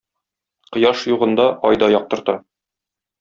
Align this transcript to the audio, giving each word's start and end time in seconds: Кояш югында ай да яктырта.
Кояш 0.77 1.03
югында 1.11 1.45
ай 1.71 1.79
да 1.83 1.91
яктырта. 1.99 2.37